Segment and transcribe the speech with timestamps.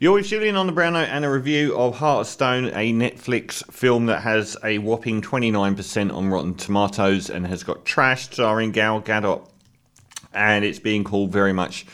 [0.00, 2.92] You're with Julian on the Brown Note and a review of Heart of Stone, a
[2.92, 8.70] Netflix film that has a whopping 29% on Rotten Tomatoes and has got trash starring
[8.70, 9.50] Gal Gadot.
[10.32, 11.84] And it's being called very much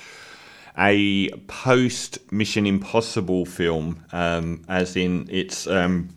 [0.76, 6.10] a post Mission Impossible film, um, as in it's um,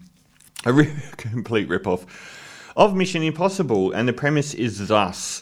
[0.65, 2.05] a re- complete rip off
[2.75, 3.93] of Mission Impossible.
[3.93, 5.41] And the premise is thus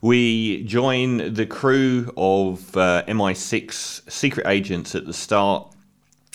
[0.00, 5.71] we join the crew of uh, MI6 secret agents at the start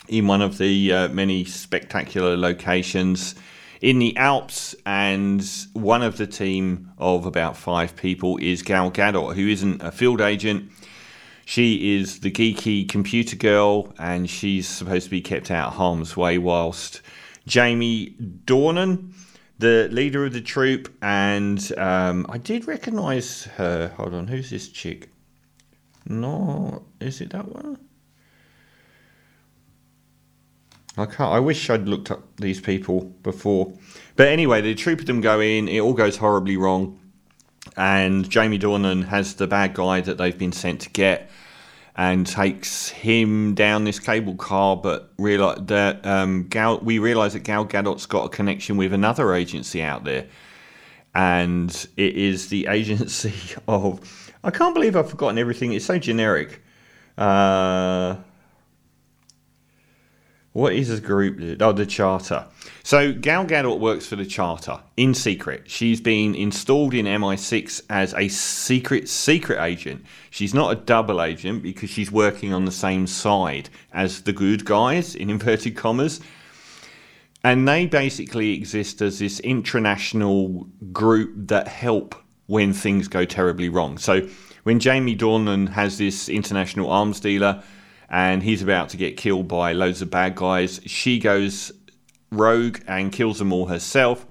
[0.08, 3.36] in one of the uh, many spectacular locations
[3.82, 9.36] in the Alps, and one of the team of about five people is Gal Gadot,
[9.36, 10.72] who isn't a field agent.
[11.46, 16.18] She is the geeky computer girl, and she's supposed to be kept out of harm's
[16.18, 17.02] way whilst
[17.46, 19.14] Jamie Dornan,
[19.60, 23.94] the leader of the troop, and um, I did recognise her.
[23.96, 25.10] Hold on, who's this chick?
[26.06, 27.78] No, is it that one?
[30.98, 31.32] I can't.
[31.32, 33.72] I wish I'd looked up these people before.
[34.16, 35.68] But anyway, the troop of them go in.
[35.68, 37.00] It all goes horribly wrong,
[37.76, 41.30] and Jamie Dornan has the bad guy that they've been sent to get,
[41.96, 44.76] and takes him down this cable car.
[44.76, 49.36] But realize that um, Gal, we realise that Gal Gadot's got a connection with another
[49.36, 50.26] agency out there,
[51.14, 53.34] and it is the agency
[53.68, 54.34] of.
[54.44, 55.74] I can't believe I've forgotten everything.
[55.74, 56.64] It's so generic.
[57.18, 58.18] Uh,
[60.58, 61.62] what is this group?
[61.62, 62.48] Oh, the Charter.
[62.82, 65.70] So Gal Gadot works for the Charter in secret.
[65.70, 70.04] She's been installed in MI6 as a secret secret agent.
[70.32, 74.66] She's not a double agent because she's working on the same side as the good
[74.66, 76.22] guys in inverted commas.
[77.44, 82.16] And they basically exist as this international group that help
[82.48, 84.00] when things go terribly wrong.
[84.00, 84.28] So
[84.64, 87.62] when Jamie Dornan has this international arms dealer
[88.10, 90.80] and he's about to get killed by loads of bad guys.
[90.86, 91.72] She goes
[92.32, 94.26] rogue and kills them all herself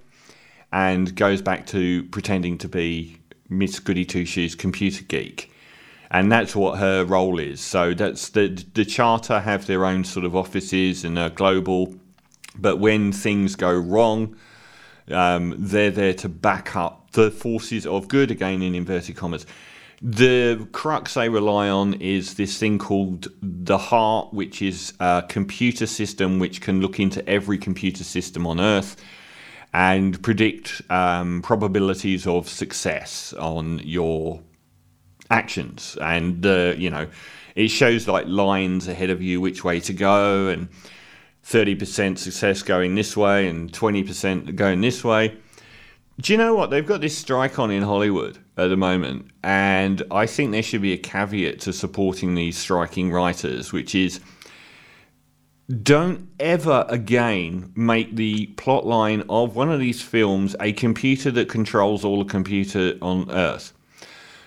[0.73, 5.53] and goes back to pretending to be Miss Goody Two Shoes computer geek.
[6.11, 7.61] And that's what her role is.
[7.61, 11.95] So that's the the charter have their own sort of offices and are global,
[12.59, 14.37] but when things go wrong,
[15.11, 19.47] um, they're there to back up the forces of good again in inverted commas.
[20.03, 25.87] The crux they rely on is this thing called the Heart, which is a computer
[25.87, 28.97] system which can look into every computer system on Earth
[29.73, 34.41] and predict um, probabilities of success on your
[35.31, 35.97] actions.
[36.01, 37.09] And, uh, you know,
[37.55, 40.69] it shows like lines ahead of you which way to go and
[41.45, 45.37] 30% success going this way and 20% going this way.
[46.19, 46.71] Do you know what?
[46.71, 50.81] They've got this strike on in Hollywood at the moment, and I think there should
[50.81, 54.21] be a caveat to supporting these striking writers, which is
[55.83, 61.51] don't ever again make the plot line of one of these films a computer that
[61.51, 63.75] controls all the computer on Earth.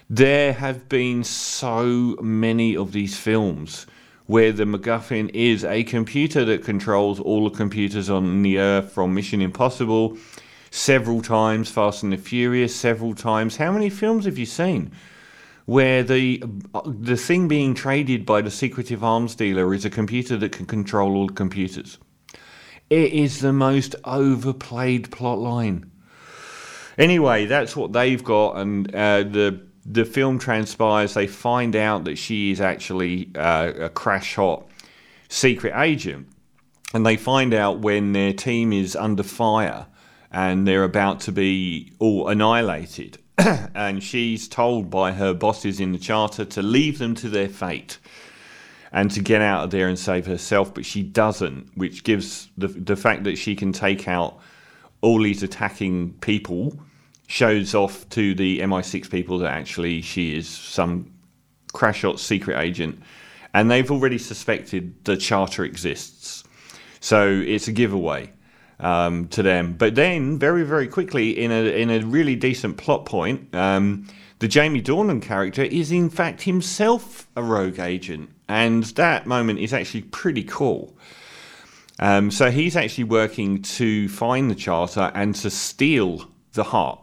[0.09, 3.85] There have been so many of these films
[4.25, 9.13] where the MacGuffin is a computer that controls all the computers on the Earth from
[9.13, 10.18] Mission Impossible
[10.72, 13.57] several times, Fast and the Furious several times.
[13.57, 14.91] How many films have you seen
[15.66, 16.44] where the
[16.85, 21.16] the thing being traded by the secretive arms dealer is a computer that can control
[21.16, 21.97] all computers?
[22.90, 25.91] It is the most overplayed plot line.
[26.97, 31.13] Anyway, that's what they've got, and uh, the the film transpires.
[31.13, 34.68] They find out that she is actually uh, a crash hot
[35.29, 36.28] secret agent,
[36.94, 39.88] and they find out when their team is under fire
[40.31, 43.17] and they're about to be all annihilated.
[43.38, 47.97] and she's told by her bosses in the charter to leave them to their fate
[48.91, 52.67] and to get out of there and save herself, but she doesn't, which gives the,
[52.67, 54.40] the fact that she can take out
[55.01, 56.78] all these attacking people
[57.28, 61.13] shows off to the MI6 people that actually she is some
[61.72, 63.00] crash shot secret agent,
[63.53, 66.43] and they've already suspected the charter exists.
[66.99, 68.31] So it's a giveaway
[68.79, 69.73] um, to them.
[69.73, 74.08] But then, very, very quickly, in a in a really decent plot point, um,
[74.40, 79.73] the Jamie Dornan character is in fact himself a rogue agent, and that moment is
[79.73, 80.96] actually pretty cool.
[81.99, 87.02] Um, so he's actually working to find the charter and to steal the heart.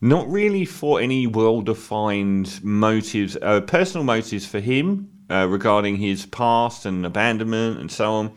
[0.00, 6.86] Not really for any well-defined motives, uh, personal motives for him uh, regarding his past
[6.86, 8.32] and abandonment and so on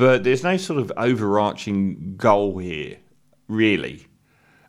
[0.00, 2.96] but there's no sort of overarching goal here,
[3.48, 4.06] really,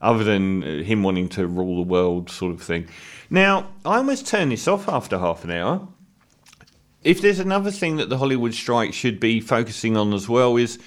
[0.01, 2.89] other than uh, him wanting to rule the world, sort of thing.
[3.29, 5.87] Now, I almost turn this off after half an hour.
[7.01, 10.77] if there's another thing that the Hollywood strike should be focusing on as well is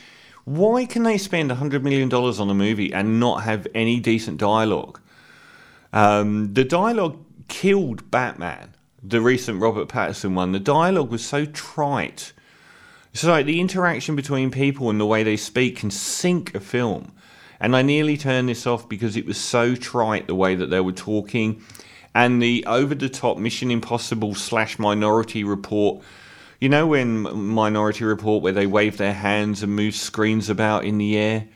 [0.44, 5.00] why can they spend $100 million on a movie and not have any decent dialogue?
[5.94, 7.17] Um, the dialogue
[7.49, 10.52] killed Batman, the recent Robert Pattinson one.
[10.52, 12.34] The dialogue was so trite.
[13.15, 17.13] So, like, the interaction between people and the way they speak can sink a film.
[17.61, 20.81] And I nearly turned this off because it was so trite the way that they
[20.81, 21.63] were talking.
[22.13, 26.03] And the over the top Mission Impossible slash Minority Report.
[26.61, 30.99] You know, when Minority Report, where they wave their hands and move screens about in
[30.99, 31.47] the air,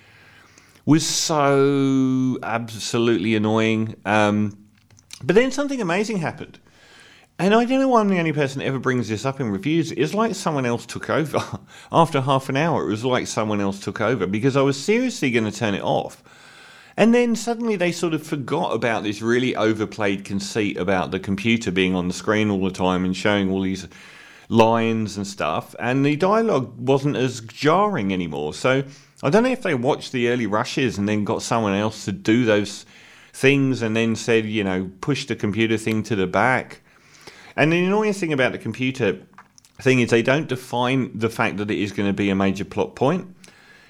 [0.87, 3.97] was so absolutely annoying.
[4.05, 4.67] Um,
[5.25, 6.61] but then something amazing happened.
[7.41, 9.51] And I don't know why I'm the only person that ever brings this up in
[9.51, 9.93] reviews.
[9.93, 11.41] It's like someone else took over.
[11.93, 15.31] After half an hour, it was like someone else took over because I was seriously
[15.31, 16.23] going to turn it off.
[16.97, 21.71] And then suddenly they sort of forgot about this really overplayed conceit about the computer
[21.71, 23.87] being on the screen all the time and showing all these
[24.49, 25.77] lines and stuff.
[25.79, 28.53] And the dialogue wasn't as jarring anymore.
[28.53, 28.83] So
[29.23, 32.11] I don't know if they watched the early rushes and then got someone else to
[32.11, 32.85] do those
[33.33, 36.81] things and then said, you know, push the computer thing to the back
[37.59, 39.21] and the annoying thing about the computer
[39.83, 42.65] thing is they don't define the fact that it is going to be a major
[42.65, 43.35] plot point.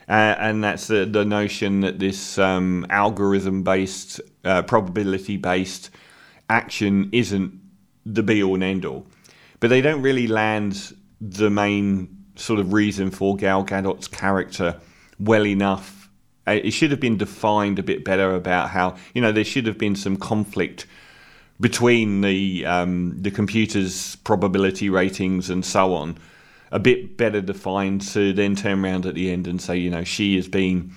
[0.08, 5.90] Uh, and that's the, the notion that this um, algorithm based, uh, probability based
[6.48, 7.60] action isn't
[8.06, 9.06] the be all and end all.
[9.60, 14.80] But they don't really land the main sort of reason for Gal Gadot's character
[15.20, 16.08] well enough.
[16.46, 19.66] Uh, it should have been defined a bit better about how, you know, there should
[19.66, 20.86] have been some conflict
[21.60, 26.18] between the um, the computer's probability ratings and so on
[26.70, 30.04] a bit better defined to then turn around at the end and say, you know,
[30.04, 30.92] she is being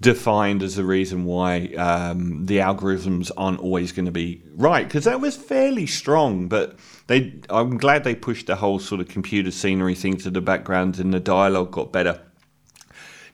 [0.00, 5.04] defined as the reason why um, the algorithms aren't always going to be right because
[5.04, 6.48] that was fairly strong.
[6.48, 10.40] But they, I'm glad they pushed the whole sort of computer scenery thing to the
[10.40, 12.20] background and the dialogue got better.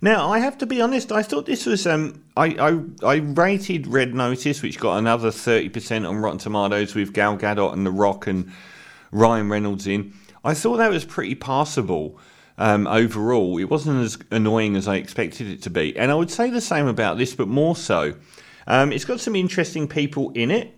[0.04, 1.12] Now, I have to be honest.
[1.12, 1.86] I thought this was.
[1.86, 2.46] Um, I,
[3.04, 7.38] I I rated Red Notice, which got another thirty percent on Rotten Tomatoes with Gal
[7.38, 8.52] Gadot and The Rock and
[9.12, 10.12] Ryan Reynolds in.
[10.44, 12.18] I thought that was pretty passable
[12.58, 13.58] um, overall.
[13.58, 16.60] It wasn't as annoying as I expected it to be, and I would say the
[16.60, 18.14] same about this, but more so.
[18.66, 20.74] Um, it's got some interesting people in it.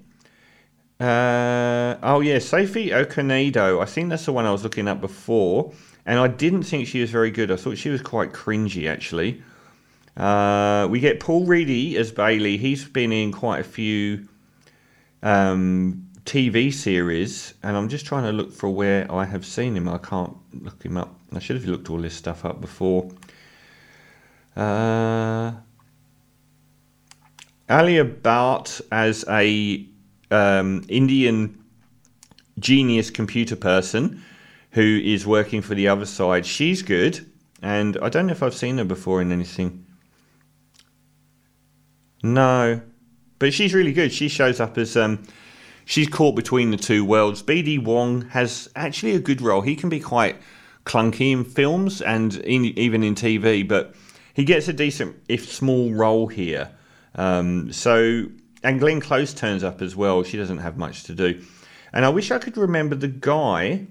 [1.01, 3.81] Uh, oh yeah, Sophie Okonedo.
[3.81, 5.73] I think that's the one I was looking at before
[6.07, 7.51] and I didn't think she was very good.
[7.51, 9.43] I thought she was quite cringy, actually.
[10.17, 12.57] Uh, we get Paul Ready as Bailey.
[12.57, 14.29] He's been in quite a few
[15.23, 19.89] um, TV series, and I'm just trying to look for where I have seen him.
[19.89, 21.19] I can't look him up.
[21.33, 23.11] I should have looked all this stuff up before.
[24.57, 25.53] Uh,
[27.69, 29.87] Alia Bhatt as a
[30.31, 31.65] um, Indian
[32.61, 34.23] genius computer person
[34.75, 36.45] who is working for the other side.
[36.45, 37.25] She's good,
[37.63, 39.87] and I don't know if I've seen her before in anything.
[42.23, 42.81] No,
[43.39, 44.13] but she's really good.
[44.13, 45.23] She shows up as um,
[45.85, 47.43] she's caught between the two worlds.
[47.43, 49.61] BD Wong has actually a good role.
[49.61, 50.37] He can be quite
[50.85, 53.95] clunky in films and in, even in TV, but
[54.35, 56.71] he gets a decent, if small, role here.
[57.15, 58.27] Um, so,
[58.65, 60.25] and Glenn Close turns up as well.
[60.25, 61.41] She doesn't have much to do.
[61.93, 63.87] And I wish I could remember the guy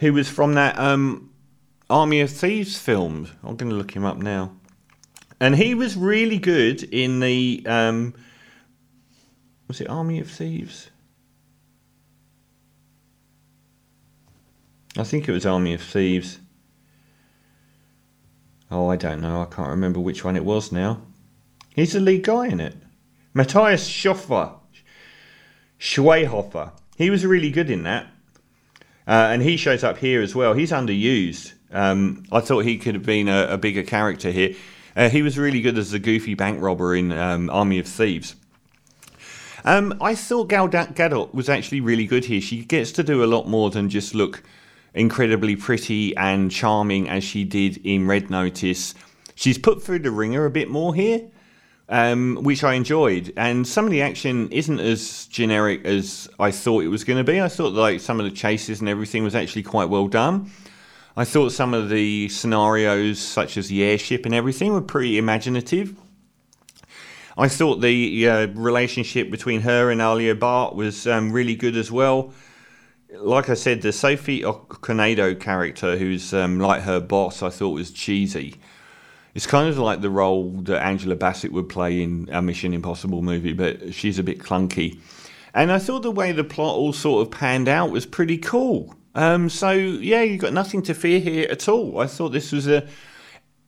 [0.00, 1.30] who was from that um,
[1.88, 3.28] Army of Thieves film.
[3.42, 4.52] I'm going to look him up now.
[5.38, 7.62] And he was really good in the.
[7.66, 8.14] Um,
[9.68, 10.90] was it Army of Thieves?
[14.96, 16.40] I think it was Army of Thieves.
[18.70, 19.42] Oh, I don't know.
[19.42, 21.02] I can't remember which one it was now.
[21.74, 22.76] He's the lead guy in it.
[23.34, 24.54] Matthias Schoffer.
[25.78, 26.72] Schweighöfer.
[26.96, 28.06] He was really good in that.
[29.10, 30.54] Uh, and he shows up here as well.
[30.54, 31.54] He's underused.
[31.72, 34.54] Um, I thought he could have been a, a bigger character here.
[34.94, 38.36] Uh, he was really good as the goofy bank robber in um, Army of Thieves.
[39.64, 42.40] Um, I thought Gal Gadot was actually really good here.
[42.40, 44.44] She gets to do a lot more than just look
[44.94, 48.94] incredibly pretty and charming as she did in Red Notice.
[49.34, 51.22] She's put through the wringer a bit more here
[51.90, 53.32] um, which I enjoyed.
[53.36, 57.30] And some of the action isn't as generic as I thought it was going to
[57.30, 57.40] be.
[57.40, 60.50] I thought like some of the chases and everything was actually quite well done.
[61.16, 65.94] I thought some of the scenarios, such as the airship and everything, were pretty imaginative.
[67.36, 71.90] I thought the uh, relationship between her and Alia Bhatt was um, really good as
[71.90, 72.32] well.
[73.12, 77.90] Like I said, the Sophie Okonedo character, who's um, like her boss, I thought was
[77.90, 78.60] cheesy.
[79.34, 83.22] It's kind of like the role that Angela Bassett would play in a Mission Impossible
[83.22, 84.98] movie, but she's a bit clunky.
[85.54, 88.94] And I thought the way the plot all sort of panned out was pretty cool.
[89.14, 92.00] Um, so yeah, you've got nothing to fear here at all.
[92.00, 92.86] I thought this was a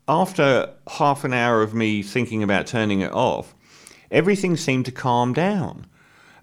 [0.09, 3.55] after half an hour of me thinking about turning it off,
[4.11, 5.87] everything seemed to calm down.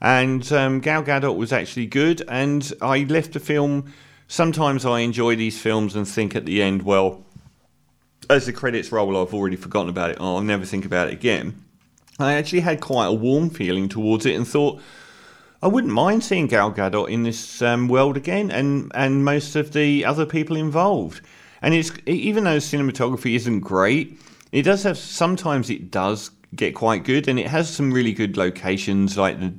[0.01, 3.93] And um, Gal Gadot was actually good, and I left the film.
[4.27, 7.25] Sometimes I enjoy these films and think at the end, well,
[8.29, 10.17] as the credits roll, I've already forgotten about it.
[10.19, 11.63] Oh, I'll never think about it again.
[12.19, 14.81] I actually had quite a warm feeling towards it and thought
[15.61, 19.73] I wouldn't mind seeing Gal Gadot in this um, world again, and and most of
[19.73, 21.21] the other people involved.
[21.61, 24.17] And it's even though cinematography isn't great,
[24.51, 28.37] it does have sometimes it does get quite good, and it has some really good
[28.37, 29.53] locations like the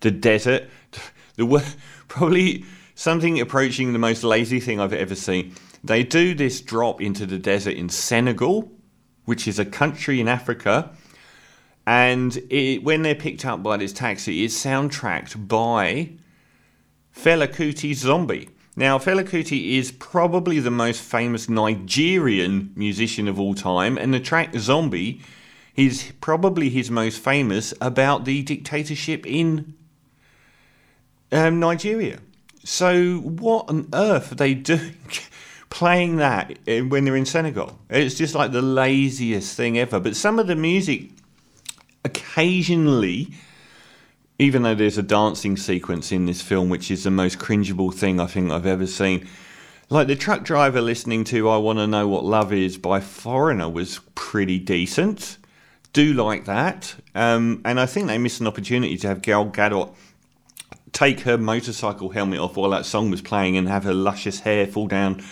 [0.00, 0.68] the desert.
[1.36, 1.64] The
[2.08, 5.54] probably something approaching the most lazy thing I've ever seen.
[5.82, 8.70] They do this drop into the desert in Senegal,
[9.24, 10.90] which is a country in Africa,
[11.86, 16.10] and it, when they're picked up by this taxi, it's soundtracked by
[17.16, 18.50] Fela Kuti's Zombie.
[18.76, 24.20] Now, Fela Kuti is probably the most famous Nigerian musician of all time, and the
[24.20, 25.20] track Zombie
[25.74, 29.74] is probably his most famous about the dictatorship in
[31.32, 32.20] um, Nigeria.
[32.64, 34.94] So, what on earth are they doing
[35.70, 37.78] playing that when they're in Senegal?
[37.88, 39.98] It's just like the laziest thing ever.
[39.98, 41.10] But some of the music
[42.04, 43.28] occasionally
[44.40, 48.18] even though there's a dancing sequence in this film, which is the most cringeable thing
[48.18, 49.28] I think I've ever seen.
[49.90, 53.68] Like the truck driver listening to I Want to Know What Love Is by Foreigner
[53.68, 55.36] was pretty decent.
[55.92, 56.94] Do like that.
[57.14, 59.94] Um, and I think they missed an opportunity to have Gal Gadot
[60.92, 64.66] take her motorcycle helmet off while that song was playing and have her luscious hair
[64.66, 65.22] fall down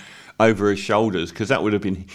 [0.40, 2.06] over her shoulders because that would have been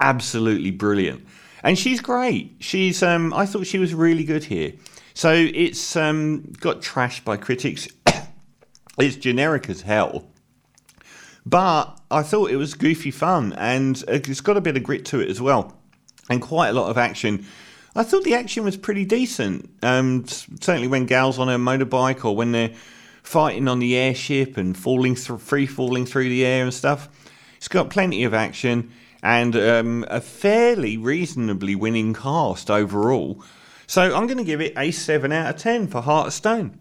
[0.00, 1.26] absolutely brilliant.
[1.62, 2.56] And she's great.
[2.60, 4.72] She's um, I thought she was really good here.
[5.14, 7.88] So it's um, got trashed by critics.
[8.98, 10.28] it's generic as hell.
[11.44, 15.20] But I thought it was goofy fun and it's got a bit of grit to
[15.20, 15.76] it as well.
[16.30, 17.46] And quite a lot of action.
[17.96, 19.70] I thought the action was pretty decent.
[19.82, 22.74] Um, certainly when Gal's on her motorbike or when they're
[23.22, 27.08] fighting on the airship and falling through, free falling through the air and stuff.
[27.58, 28.90] It's got plenty of action
[29.22, 33.42] and um, a fairly reasonably winning cast overall.
[33.86, 36.80] So I'm going to give it a 7 out of 10 for Heart of Stone.